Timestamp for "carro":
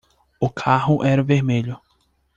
0.49-1.03